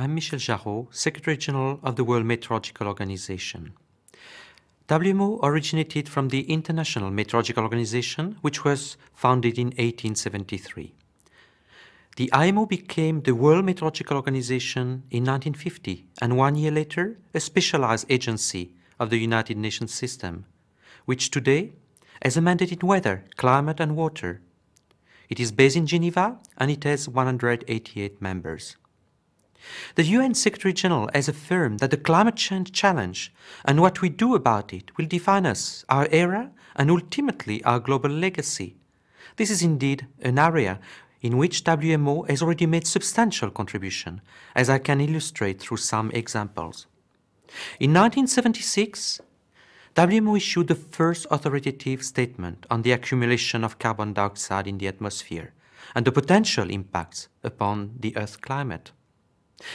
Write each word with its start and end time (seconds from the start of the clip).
I'm 0.00 0.14
Michel 0.14 0.38
Jarraud, 0.38 0.94
Secretary 0.94 1.36
General 1.36 1.80
of 1.82 1.96
the 1.96 2.04
World 2.04 2.24
Meteorological 2.24 2.86
Organization. 2.86 3.72
WMO 4.86 5.40
originated 5.42 6.08
from 6.08 6.28
the 6.28 6.42
International 6.42 7.10
Meteorological 7.10 7.64
Organization, 7.64 8.38
which 8.40 8.64
was 8.64 8.96
founded 9.12 9.58
in 9.58 9.70
1873. 9.70 10.94
The 12.14 12.32
IMO 12.32 12.66
became 12.66 13.22
the 13.22 13.34
World 13.34 13.64
Meteorological 13.64 14.16
Organization 14.16 15.02
in 15.10 15.24
1950, 15.24 16.06
and 16.22 16.36
one 16.36 16.54
year 16.54 16.70
later, 16.70 17.18
a 17.34 17.40
specialized 17.40 18.06
agency 18.08 18.70
of 19.00 19.10
the 19.10 19.18
United 19.18 19.56
Nations 19.56 19.92
system, 19.92 20.44
which 21.06 21.28
today 21.28 21.72
has 22.22 22.36
a 22.36 22.40
mandate 22.40 22.70
in 22.70 22.86
weather, 22.86 23.24
climate, 23.36 23.80
and 23.80 23.96
water. 23.96 24.42
It 25.28 25.40
is 25.40 25.50
based 25.50 25.74
in 25.74 25.88
Geneva 25.88 26.38
and 26.56 26.70
it 26.70 26.84
has 26.84 27.08
188 27.08 28.22
members. 28.22 28.76
The 29.96 30.04
UN 30.04 30.34
Secretary 30.34 30.72
General 30.72 31.10
has 31.14 31.28
affirmed 31.28 31.80
that 31.80 31.90
the 31.90 31.96
climate 31.96 32.36
change 32.36 32.72
challenge 32.72 33.32
and 33.64 33.80
what 33.80 34.00
we 34.00 34.08
do 34.08 34.34
about 34.34 34.72
it 34.72 34.96
will 34.96 35.06
define 35.06 35.46
us, 35.46 35.84
our 35.88 36.08
era, 36.10 36.50
and 36.76 36.90
ultimately 36.90 37.62
our 37.64 37.80
global 37.80 38.10
legacy. 38.10 38.76
This 39.36 39.50
is 39.50 39.62
indeed 39.62 40.06
an 40.22 40.38
area 40.38 40.80
in 41.20 41.36
which 41.36 41.64
WMO 41.64 42.28
has 42.28 42.42
already 42.42 42.66
made 42.66 42.86
substantial 42.86 43.50
contribution, 43.50 44.20
as 44.54 44.70
I 44.70 44.78
can 44.78 45.00
illustrate 45.00 45.60
through 45.60 45.78
some 45.78 46.10
examples. 46.12 46.86
In 47.80 47.92
1976, 47.92 49.20
WMO 49.96 50.36
issued 50.36 50.68
the 50.68 50.74
first 50.74 51.26
authoritative 51.30 52.04
statement 52.04 52.66
on 52.70 52.82
the 52.82 52.92
accumulation 52.92 53.64
of 53.64 53.78
carbon 53.80 54.12
dioxide 54.12 54.68
in 54.68 54.78
the 54.78 54.86
atmosphere 54.86 55.52
and 55.94 56.06
the 56.06 56.12
potential 56.12 56.70
impacts 56.70 57.28
upon 57.42 57.94
the 57.98 58.16
Earth's 58.16 58.36
climate. 58.36 58.92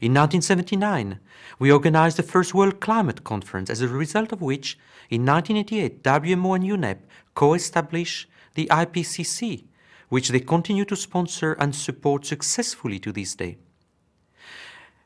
In 0.00 0.14
1979, 0.14 1.20
we 1.58 1.70
organized 1.70 2.16
the 2.16 2.22
first 2.22 2.54
World 2.54 2.80
Climate 2.80 3.24
Conference, 3.24 3.68
as 3.68 3.82
a 3.82 3.88
result 3.88 4.32
of 4.32 4.40
which, 4.40 4.78
in 5.10 5.26
1988, 5.26 6.02
WMO 6.02 6.56
and 6.56 6.64
UNEP 6.64 6.98
co-established 7.34 8.28
the 8.54 8.66
IPCC, 8.70 9.64
which 10.08 10.30
they 10.30 10.40
continue 10.40 10.84
to 10.86 10.96
sponsor 10.96 11.52
and 11.54 11.74
support 11.74 12.24
successfully 12.24 12.98
to 12.98 13.12
this 13.12 13.34
day. 13.34 13.58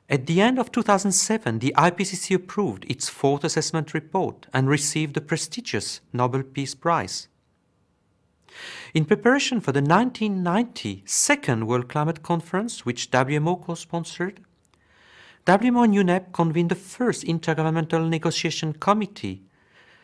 At 0.09 0.27
the 0.27 0.41
end 0.41 0.59
of 0.59 0.73
2007, 0.73 1.61
the 1.61 1.75
IPCC 1.77 2.35
approved 2.35 2.85
its 2.89 3.09
fourth 3.09 3.45
assessment 3.45 3.95
report 3.95 4.47
and 4.53 4.69
received 4.69 5.15
the 5.15 5.21
prestigious 5.21 6.01
Nobel 6.13 6.43
Peace 6.43 6.75
Prize. 6.75 7.29
In 8.93 9.05
preparation 9.05 9.61
for 9.61 9.71
the 9.71 9.81
1990 9.81 11.05
Second 11.07 11.67
World 11.69 11.89
Climate 11.89 12.25
Conference, 12.25 12.85
which 12.85 13.13
WMO 13.13 13.65
co-sponsored, 13.65 14.41
WMO 14.41 14.50
and 15.47 15.95
UNEP 15.95 16.33
convened 16.33 16.71
the 16.71 16.75
first 16.75 17.25
Intergovernmental 17.25 18.09
Negotiation 18.09 18.75
Committee 18.75 19.43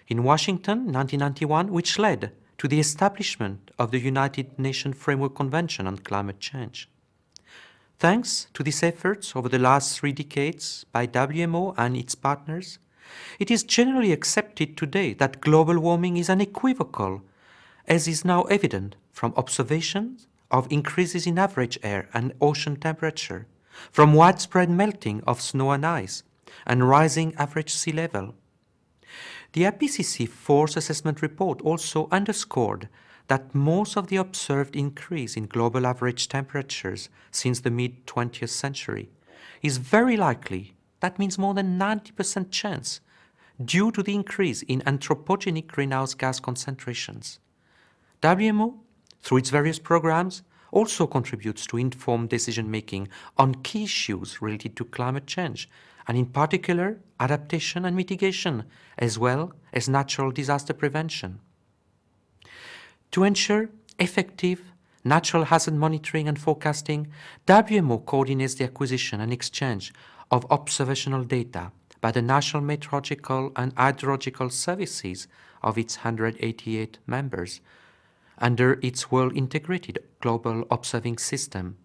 in 0.08 0.24
Washington 0.24 0.92
1991, 0.92 1.70
which 1.70 1.98
led 1.98 2.32
to 2.58 2.66
the 2.66 2.80
establishment 2.80 3.70
of 3.78 3.90
the 3.90 3.98
United 3.98 4.58
Nations 4.58 4.96
Framework 4.96 5.34
Convention 5.34 5.86
on 5.86 5.98
Climate 5.98 6.40
Change. 6.40 6.88
Thanks 7.98 8.48
to 8.54 8.62
these 8.62 8.82
efforts 8.82 9.36
over 9.36 9.48
the 9.48 9.58
last 9.58 9.98
three 9.98 10.12
decades 10.12 10.86
by 10.90 11.06
WMO 11.06 11.74
and 11.76 11.96
its 11.96 12.14
partners, 12.14 12.78
it 13.38 13.50
is 13.50 13.62
generally 13.62 14.12
accepted 14.12 14.76
today 14.76 15.12
that 15.14 15.40
global 15.40 15.78
warming 15.78 16.16
is 16.16 16.30
unequivocal, 16.30 17.22
as 17.86 18.08
is 18.08 18.24
now 18.24 18.42
evident 18.44 18.96
from 19.12 19.34
observations 19.36 20.26
of 20.50 20.70
increases 20.72 21.26
in 21.26 21.38
average 21.38 21.78
air 21.82 22.08
and 22.14 22.32
ocean 22.40 22.76
temperature 22.76 23.46
from 23.90 24.14
widespread 24.14 24.70
melting 24.70 25.22
of 25.26 25.40
snow 25.40 25.70
and 25.70 25.84
ice 25.84 26.22
and 26.66 26.88
rising 26.88 27.34
average 27.36 27.72
sea 27.74 27.92
level. 27.92 28.34
The 29.52 29.62
IPCC 29.62 30.28
Fourth 30.28 30.76
Assessment 30.76 31.22
Report 31.22 31.60
also 31.62 32.08
underscored 32.10 32.88
that 33.28 33.54
most 33.54 33.96
of 33.96 34.08
the 34.08 34.16
observed 34.16 34.76
increase 34.76 35.36
in 35.36 35.46
global 35.46 35.86
average 35.86 36.28
temperatures 36.28 37.08
since 37.30 37.60
the 37.60 37.70
mid 37.70 38.06
20th 38.06 38.50
century 38.50 39.08
is 39.62 39.78
very 39.78 40.16
likely, 40.16 40.74
that 41.00 41.18
means 41.18 41.38
more 41.38 41.54
than 41.54 41.78
90% 41.78 42.50
chance, 42.50 43.00
due 43.62 43.90
to 43.90 44.02
the 44.02 44.14
increase 44.14 44.62
in 44.62 44.80
anthropogenic 44.82 45.66
greenhouse 45.66 46.14
gas 46.14 46.38
concentrations. 46.38 47.38
WMO, 48.22 48.74
through 49.22 49.38
its 49.38 49.50
various 49.50 49.78
programs, 49.78 50.42
also 50.76 51.06
contributes 51.06 51.66
to 51.66 51.78
informed 51.78 52.28
decision 52.28 52.70
making 52.70 53.08
on 53.38 53.62
key 53.66 53.84
issues 53.84 54.42
related 54.42 54.76
to 54.76 54.84
climate 54.84 55.26
change, 55.26 55.70
and 56.06 56.18
in 56.18 56.26
particular, 56.26 56.98
adaptation 57.18 57.86
and 57.86 57.96
mitigation, 57.96 58.62
as 58.98 59.18
well 59.18 59.52
as 59.72 59.88
natural 59.88 60.30
disaster 60.30 60.74
prevention. 60.74 61.40
To 63.12 63.24
ensure 63.24 63.70
effective 63.98 64.60
natural 65.02 65.44
hazard 65.44 65.74
monitoring 65.74 66.28
and 66.28 66.38
forecasting, 66.38 67.06
WMO 67.46 68.04
coordinates 68.04 68.56
the 68.56 68.64
acquisition 68.64 69.20
and 69.20 69.32
exchange 69.32 69.94
of 70.30 70.44
observational 70.50 71.24
data 71.24 71.72
by 72.02 72.10
the 72.12 72.20
National 72.20 72.62
Meteorological 72.62 73.52
and 73.56 73.74
Hydrological 73.76 74.52
Services 74.52 75.26
of 75.62 75.78
its 75.78 75.96
188 75.96 76.98
members 77.06 77.60
under 78.38 78.78
its 78.82 79.10
World 79.10 79.36
Integrated 79.36 79.98
Global 80.20 80.64
Observing 80.70 81.18
System, 81.18 81.76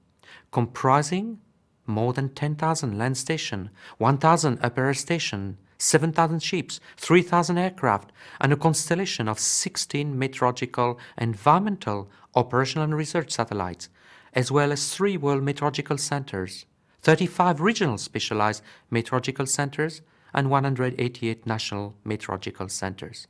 comprising 0.51 1.39
more 1.85 2.13
than 2.13 2.29
10,000 2.29 2.97
land 2.97 3.17
stations, 3.17 3.69
1,000 3.97 4.59
upper 4.61 4.93
stations, 4.93 5.57
7,000 5.77 6.41
ships, 6.41 6.79
3,000 6.97 7.57
aircraft, 7.57 8.11
and 8.39 8.53
a 8.53 8.55
constellation 8.55 9.27
of 9.27 9.39
16 9.39 10.17
meteorological, 10.17 10.99
environmental, 11.17 12.09
operational, 12.35 12.83
and 12.83 12.95
research 12.95 13.31
satellites, 13.31 13.89
as 14.33 14.51
well 14.51 14.71
as 14.71 14.93
three 14.93 15.17
World 15.17 15.43
Meteorological 15.43 15.97
Centers, 15.97 16.65
35 17.01 17.61
regional 17.61 17.97
specialized 17.97 18.61
meteorological 18.91 19.47
centers, 19.47 20.01
and 20.33 20.49
188 20.49 21.45
national 21.45 21.95
meteorological 22.05 22.69
centers. 22.69 23.27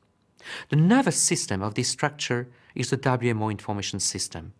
The 0.69 0.75
nervous 0.75 1.17
system 1.17 1.61
of 1.61 1.75
this 1.75 1.89
structure 1.89 2.49
is 2.75 2.89
the 2.89 2.97
WMO 2.97 3.51
information 3.51 3.99
system, 3.99 4.53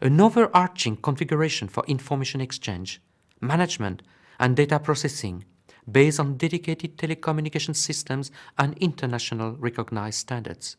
an 0.00 0.20
overarching 0.20 0.96
configuration 0.96 1.68
for 1.68 1.84
information 1.86 2.40
exchange, 2.40 3.00
management, 3.40 4.02
and 4.38 4.56
data 4.56 4.78
processing 4.78 5.44
based 5.90 6.20
on 6.20 6.36
dedicated 6.36 6.98
telecommunication 6.98 7.74
systems 7.74 8.30
and 8.58 8.76
international 8.78 9.56
recognized 9.56 10.18
standards. 10.18 10.76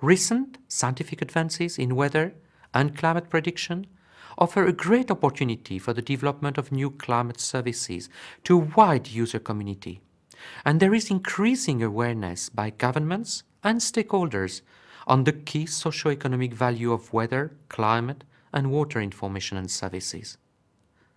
Recent 0.00 0.58
scientific 0.68 1.22
advances 1.22 1.78
in 1.78 1.96
weather 1.96 2.34
and 2.72 2.96
climate 2.96 3.30
prediction 3.30 3.86
offer 4.36 4.66
a 4.66 4.72
great 4.72 5.10
opportunity 5.10 5.78
for 5.78 5.92
the 5.92 6.02
development 6.02 6.58
of 6.58 6.72
new 6.72 6.90
climate 6.90 7.40
services 7.40 8.08
to 8.42 8.56
a 8.56 8.64
wide 8.76 9.08
user 9.08 9.38
community. 9.38 10.00
And 10.64 10.80
there 10.80 10.94
is 10.94 11.10
increasing 11.10 11.82
awareness 11.82 12.48
by 12.48 12.70
governments 12.70 13.42
and 13.62 13.80
stakeholders 13.80 14.62
on 15.06 15.24
the 15.24 15.32
key 15.32 15.66
socio-economic 15.66 16.54
value 16.54 16.92
of 16.92 17.12
weather, 17.12 17.52
climate, 17.68 18.24
and 18.52 18.70
water 18.70 19.00
information 19.00 19.56
and 19.58 19.70
services. 19.70 20.38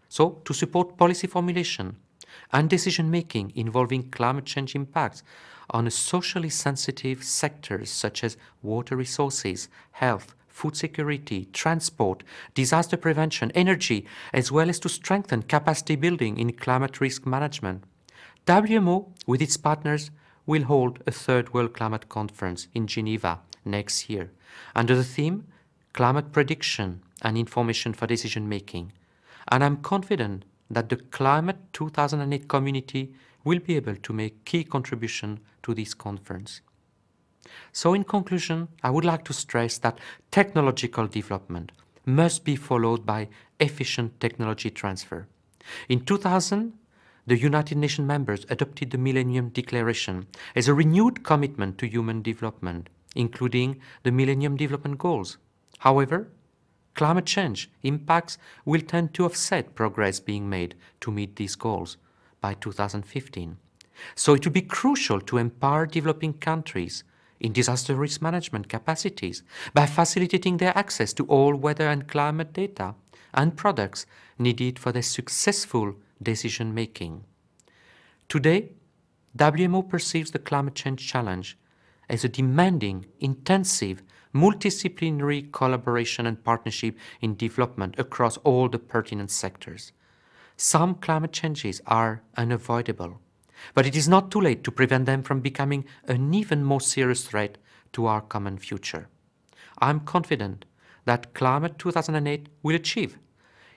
So, 0.10 0.42
to 0.46 0.54
support 0.54 0.98
policy 0.98 1.28
formulation 1.28 1.98
and 2.52 2.70
decision 2.70 3.12
making 3.12 3.52
involving 3.56 4.10
climate 4.10 4.46
change 4.46 4.76
impacts 4.76 5.24
on 5.70 5.90
socially 5.90 6.50
sensitive 6.50 7.24
sectors 7.24 7.90
such 7.90 8.24
as 8.24 8.38
water 8.62 8.96
resources, 8.96 9.68
health, 9.92 10.34
food 10.48 10.76
security, 10.76 11.48
transport, 11.54 12.24
disaster 12.56 12.98
prevention, 12.98 13.52
energy, 13.52 14.06
as 14.34 14.52
well 14.52 14.70
as 14.70 14.80
to 14.80 14.90
strengthen 14.90 15.44
capacity 15.44 15.96
building 15.96 16.38
in 16.38 16.52
climate 16.54 17.00
risk 17.00 17.26
management. 17.26 17.84
WMO, 18.48 19.08
with 19.26 19.42
its 19.42 19.58
partners, 19.58 20.10
will 20.46 20.64
hold 20.64 21.04
a 21.06 21.12
third 21.12 21.54
World 21.54 21.74
Climate 21.74 22.08
Conference 22.08 22.70
in 22.74 22.88
Geneva 22.88 23.42
next 23.66 24.10
year 24.10 24.32
under 24.74 24.96
the 24.96 25.04
theme 25.04 25.46
Climate 25.92 26.32
Prediction 26.32 27.04
and 27.22 27.38
Information 27.38 27.92
for 27.92 28.08
Decision 28.08 28.48
Making. 28.48 28.94
And 29.50 29.66
I'm 29.66 29.82
confident 29.82 30.46
that 30.72 30.88
the 30.88 30.96
Climate 30.96 31.58
2008 31.74 32.48
community 32.48 33.14
will 33.44 33.60
be 33.60 33.76
able 33.76 33.98
to 33.98 34.14
make 34.14 34.46
key 34.46 34.64
contribution 34.64 35.42
to 35.64 35.74
this 35.74 35.94
conference. 35.94 36.62
So 37.74 37.94
in 37.94 38.06
conclusion, 38.06 38.70
I 38.82 38.92
would 38.92 39.04
like 39.04 39.26
to 39.26 39.34
stress 39.34 39.78
that 39.80 40.00
technological 40.32 41.08
development 41.08 41.74
must 42.06 42.46
be 42.46 42.56
followed 42.56 43.06
by 43.06 43.28
efficient 43.60 44.22
technology 44.22 44.70
transfer. 44.70 45.28
In 45.90 46.06
2000, 46.06 46.72
the 47.28 47.38
United 47.38 47.78
Nations 47.78 48.08
members 48.08 48.46
adopted 48.50 48.92
the 48.92 48.98
Millennium 48.98 49.50
Declaration 49.50 50.28
as 50.56 50.68
a 50.68 50.74
renewed 50.74 51.24
commitment 51.24 51.78
to 51.78 51.88
human 51.88 52.22
development 52.22 52.90
including 53.18 53.82
the 54.04 54.12
Millennium 54.12 54.56
Development 54.56 54.98
Goals. 54.98 55.38
However, 55.80 56.30
climate 56.94 57.26
change 57.26 57.70
impacts 57.84 58.38
will 58.64 58.82
tend 58.82 59.14
to 59.16 59.26
offset 59.26 59.76
progress 59.76 60.20
being 60.20 60.50
made 60.50 60.76
to 61.02 61.12
meet 61.12 61.36
these 61.36 61.56
goals 61.56 61.98
by 62.40 62.54
2015. 62.54 63.58
So 64.16 64.36
it 64.36 64.46
will 64.46 64.54
be 64.54 64.62
crucial 64.62 65.20
to 65.22 65.38
empower 65.38 65.88
developing 65.88 66.34
countries 66.34 67.04
in 67.40 67.54
disaster 67.54 67.96
risk 67.96 68.22
management 68.22 68.70
capacities 68.70 69.44
by 69.74 69.86
facilitating 69.86 70.58
their 70.58 70.78
access 70.78 71.14
to 71.14 71.26
all 71.26 71.56
weather 71.56 71.88
and 71.88 72.08
climate 72.08 72.54
data 72.54 72.96
and 73.34 73.58
products 73.58 74.06
needed 74.40 74.80
for 74.80 74.92
their 74.92 75.04
successful 75.04 75.96
decision 76.22 76.74
making. 76.74 77.24
Today, 78.30 78.72
WMO 79.38 79.88
perceives 79.88 80.32
the 80.32 80.40
climate 80.40 80.76
change 80.76 81.08
challenge 81.08 81.58
as 82.10 82.24
a 82.24 82.30
demanding, 82.30 83.06
intensive, 83.20 84.02
multidisciplinary 84.34 85.52
collaboration 85.52 86.26
and 86.26 86.44
partnership 86.44 86.98
in 87.22 87.36
development 87.36 87.96
across 87.98 88.38
all 88.38 88.70
the 88.70 88.80
pertinent 88.80 89.32
sectors. 89.32 89.92
Some 90.56 90.96
climate 90.96 91.34
changes 91.34 91.82
are 91.86 92.24
unavoidable, 92.36 93.20
but 93.74 93.86
it 93.86 93.96
is 93.96 94.08
not 94.08 94.32
too 94.32 94.42
late 94.42 94.64
to 94.64 94.72
prevent 94.72 95.06
them 95.06 95.24
from 95.24 95.40
becoming 95.40 95.86
an 96.08 96.34
even 96.34 96.64
more 96.64 96.82
serious 96.82 97.26
threat 97.26 97.58
to 97.94 98.06
our 98.06 98.22
common 98.22 98.58
future. 98.58 99.08
I'm 99.80 100.00
confident 100.02 100.66
that 101.06 101.34
Climate 101.34 101.78
2008 101.78 102.50
will 102.64 102.76
achieve 102.76 103.18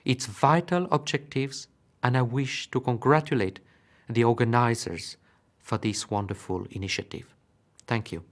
its 0.03 0.25
vital 0.25 0.87
objectives, 0.91 1.67
and 2.03 2.17
I 2.17 2.21
wish 2.21 2.69
to 2.71 2.79
congratulate 2.79 3.59
the 4.09 4.23
organizers 4.23 5.17
for 5.59 5.77
this 5.77 6.09
wonderful 6.09 6.65
initiative. 6.71 7.35
Thank 7.87 8.11
you. 8.11 8.23